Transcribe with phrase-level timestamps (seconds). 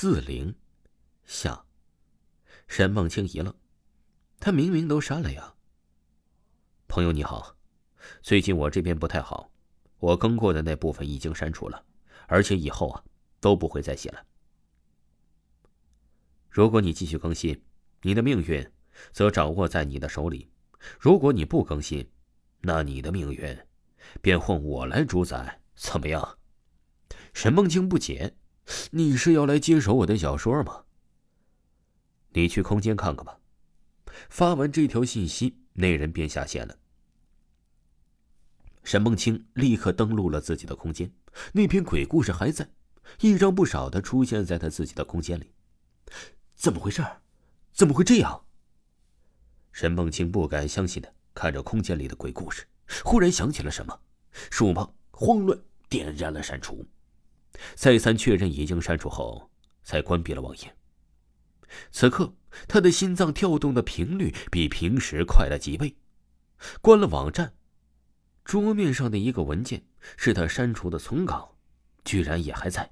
[0.00, 0.54] 自灵，
[1.26, 1.66] 下。
[2.68, 3.54] 沈梦清一愣，
[4.38, 5.54] 他明明都删了呀。
[6.88, 7.54] 朋友你好，
[8.22, 9.52] 最近我这边不太好，
[9.98, 11.84] 我更过的那部分已经删除了，
[12.28, 13.04] 而且以后啊
[13.40, 14.24] 都不会再写了。
[16.48, 17.62] 如果你继续更新，
[18.00, 18.66] 你的命运
[19.12, 20.48] 则掌握在你的手里；
[20.98, 22.10] 如果你不更新，
[22.62, 23.66] 那你的命运
[24.22, 26.38] 便换我来主宰，怎么样？
[27.34, 28.34] 沈梦清不解。
[28.90, 30.84] 你是要来接手我的小说吗？
[32.32, 33.38] 你去空间看看吧。
[34.28, 36.76] 发完这条信息，那人便下线了。
[38.82, 41.12] 沈梦清立刻登录了自己的空间，
[41.52, 42.68] 那篇鬼故事还在，
[43.20, 45.52] 一张不少的出现在他自己的空间里。
[46.54, 47.04] 怎么回事？
[47.72, 48.44] 怎么会这样？
[49.72, 52.66] 沈梦清不敢相信的看着空间里的鬼故事，
[53.04, 54.00] 忽然想起了什么，
[54.50, 56.84] 手忙慌乱点燃了删除。
[57.74, 59.50] 再三确认已经删除后，
[59.82, 60.74] 才关闭了网页。
[61.90, 62.34] 此刻，
[62.66, 65.96] 他的心脏跳动的频率比平时快了几倍。
[66.80, 67.54] 关了网站，
[68.44, 69.84] 桌面上的一个文件
[70.16, 71.56] 是他删除的存稿，
[72.04, 72.90] 居然也还在。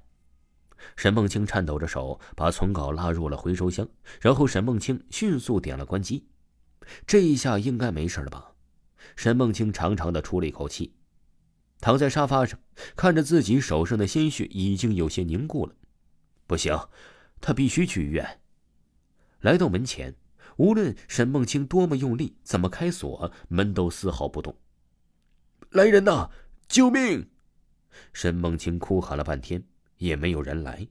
[0.95, 3.87] 沈梦清颤抖着手把存稿拉入了回收箱，
[4.21, 6.25] 然后沈梦清迅速点了关机。
[7.05, 8.53] 这一下应该没事了吧？
[9.15, 10.95] 沈梦清长长的出了一口气。
[11.81, 12.59] 躺在沙发上，
[12.95, 15.73] 看着自己手上的鲜血已经有些凝固了，
[16.45, 16.77] 不行，
[17.39, 18.41] 他必须去医院。
[19.41, 20.15] 来到门前，
[20.57, 24.57] 无论沈梦清多么用力，怎么开锁，门都丝毫不动。
[25.71, 26.29] 来人呐！
[26.67, 27.29] 救命！
[28.11, 29.63] 沈梦清哭喊了半天，
[29.97, 30.87] 也没有人来。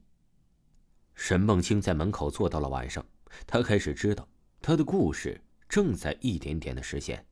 [1.13, 3.05] 沈梦清在门口坐到了晚上，
[3.45, 4.27] 他开始知道，
[4.61, 7.25] 他的故事正在一点点的实现。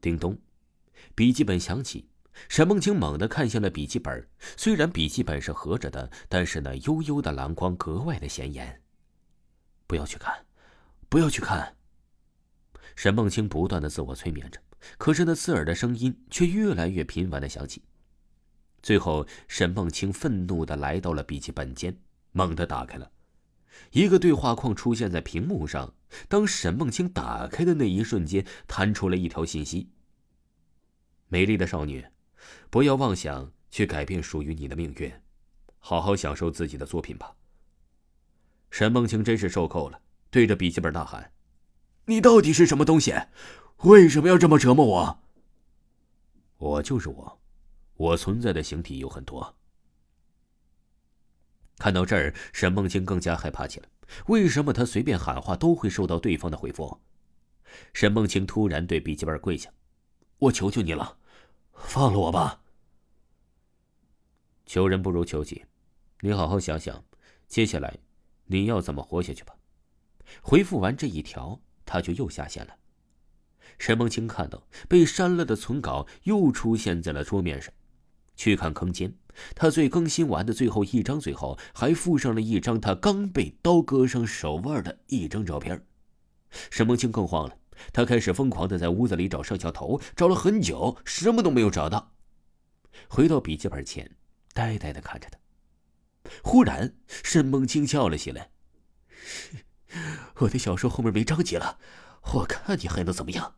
[0.00, 0.38] 叮咚，
[1.14, 2.06] 笔记本响起。
[2.48, 8.80] 沈梦清猛地看向了笔记本，虽然笔记本是合着的，但是那幽幽的蓝光格外的显眼。
[9.86, 10.46] 不要去看，
[11.08, 11.74] 不要去看。
[12.94, 14.60] 沈梦清不断的自我催眠着，
[14.98, 17.82] 可是那刺耳的声音却越来越频繁的响起。
[18.82, 21.96] 最后，沈梦清愤怒的来到了笔记本间，
[22.32, 23.10] 猛地打开了，
[23.92, 25.94] 一个对话框出现在屏幕上。
[26.28, 29.90] 当沈梦清打开的那一瞬间，弹出了一条信息
[31.28, 32.04] ：“美丽的少女。”
[32.70, 35.12] 不要妄想去改变属于你的命运，
[35.78, 37.34] 好好享受自己的作品吧。
[38.70, 40.00] 沈梦清真是受够了，
[40.30, 41.32] 对着笔记本大喊
[42.06, 43.14] ：“你到底是什么东西？
[43.84, 45.20] 为什么要这么折磨我？”
[46.58, 47.40] 我就是我，
[47.94, 49.56] 我存在的形体有很多。
[51.78, 53.88] 看到这儿，沈梦清更加害怕起来。
[54.26, 57.00] 为什么他随便喊话都会受到对方的回复？
[57.92, 59.70] 沈梦清突然对笔记本跪下
[60.38, 61.17] ：“我求求你了！”
[61.78, 62.60] 放了我吧！
[64.66, 65.64] 求人不如求己，
[66.20, 67.02] 你好好想想，
[67.46, 67.96] 接下来
[68.44, 69.54] 你要怎么活下去吧。
[70.42, 72.76] 回复完这一条，他就又下线了。
[73.78, 77.72] 沈梦清看到被删了的存稿又出现在了桌面上，
[78.36, 79.14] 去看空间，
[79.54, 85.86] 他最更新完的最后一张，最后还附上了一张他刚被刀割伤手腕的一张照片。
[86.70, 87.56] 沈梦清更慌了。
[87.92, 92.12] 他开始疯狂的在屋子里找摄像头，找了很久，什么都没有找到。
[93.08, 94.16] 回到笔记本前，
[94.52, 95.38] 呆呆的看着他。
[96.42, 98.50] 忽然，沈梦清笑了起来
[100.40, 101.78] ：“我的小说后面没章节了，
[102.34, 103.54] 我看你还能怎么样？”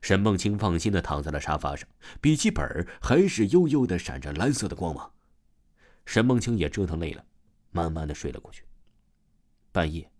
[0.00, 1.88] 沈梦清放心的躺在了沙发上，
[2.20, 5.12] 笔记本还是悠悠的闪着蓝色的光芒。
[6.04, 7.24] 沈梦清也折腾累了，
[7.70, 8.64] 慢慢的睡了过去。
[9.72, 10.11] 半夜。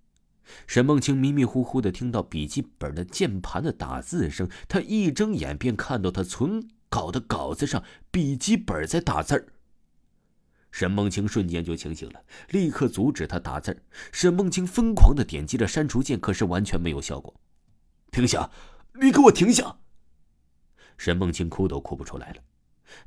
[0.67, 9.47] 沈梦清迷迷糊糊的听到笔记本的键盘的打字声，他一睁眼便看到他存稿的稿子上笔记本在打字儿。
[10.71, 13.83] 沈梦清瞬间就清醒了，立刻阻止他打字儿。
[14.11, 17.35] 沈梦清疯狂的点击着删除键，可是完全没有效果。
[18.11, 18.51] 停下！
[19.01, 19.79] 你给我停下！
[20.97, 22.43] 沈梦清哭都哭不出来了，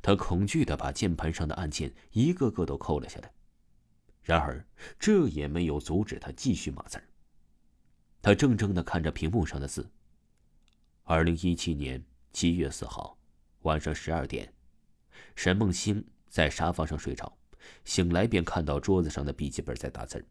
[0.02, 3.32] 他恐惧的把键盘上的按键一个个都扣了下来。
[4.22, 4.66] 然而
[4.98, 7.04] 这也没有阻止他继续码字儿。
[8.26, 9.88] 他怔怔的看着屏幕上的字。
[11.04, 13.16] 二零一七年七月四号
[13.62, 14.52] 晚上十二点，
[15.36, 17.32] 沈梦清在沙发上睡着，
[17.84, 20.26] 醒来便看到桌子上的笔记本在打字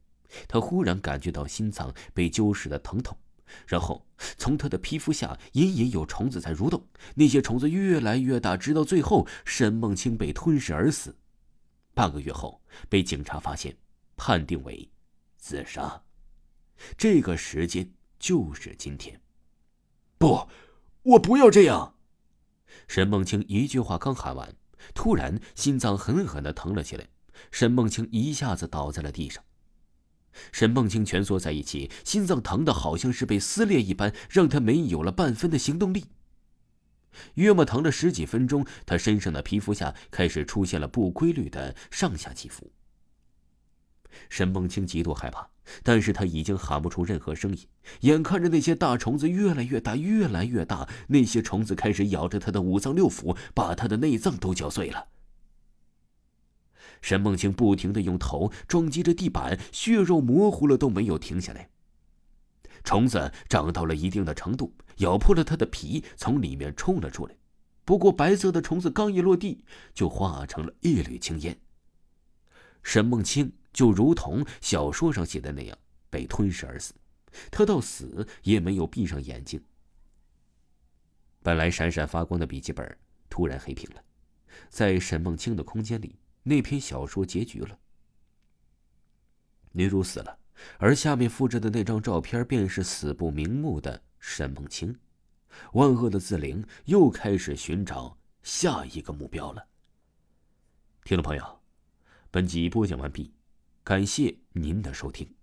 [0.46, 3.18] 他忽然感觉到心脏被揪实的疼痛，
[3.66, 4.06] 然后
[4.38, 11.16] 从他的皮肤下隐隐有虫子在蠕动，那些虫子越来越大，直到最后沈梦清被吞噬而死。
[11.94, 13.74] 半个月后被警察发现，
[14.18, 14.92] 判定为
[15.38, 16.02] 自杀。
[16.98, 19.22] 这个时间就是今天。
[20.18, 20.48] 不，
[21.04, 21.96] 我不要这样！
[22.88, 24.56] 沈梦清一句话刚喊完，
[24.94, 27.08] 突然心脏狠狠的疼了起来，
[27.52, 29.44] 沈梦清一下子倒在了地上。
[30.52, 36.06] 沈梦清蜷缩在一起，心脏疼的好像是被撕裂一般，让他没有了半分的行动力。
[37.36, 42.70] 约莫疼了十几分钟，他身上的皮肤下开始出现了不规律的上下起伏。
[44.30, 45.48] 沈梦清极度害怕，
[45.84, 47.68] 但是他已经喊不出任何声音。
[48.02, 55.08] 眼看着那些大虫子越来越大，越来越大，那些虫子开始咬着他的五脏六腑，把他的内脏都嚼碎了。
[57.02, 61.70] 沈梦清不停的用头撞击着地板，血肉模糊了都没有停下来。
[62.84, 67.36] 虫子长到了一定的程度，咬破了他的皮，从里面冲了出来。
[67.84, 69.64] 不过，白色的虫子刚一落地，
[69.94, 71.56] 就化成了一缕青烟。
[72.82, 75.78] 沈梦清就如同小说上写的那样，
[76.10, 76.96] 被吞噬而死。
[77.52, 79.62] 他到死也没有闭上眼睛。
[81.44, 82.98] 本来闪闪发光的笔记本
[83.30, 84.02] 突然黑屏了，
[84.70, 86.16] 在沈梦清的空间里。
[86.42, 87.78] 那篇小说结局了，
[89.72, 90.40] 女主死了，
[90.78, 94.98] 而下面复制的那张照片便是死不瞑目的沈梦清。
[95.74, 99.68] 万恶的自灵又开始寻找下一个目标了。
[101.04, 101.60] 听众朋友，
[102.32, 103.34] 本集播讲完毕，
[103.86, 105.35] 感谢您的收听。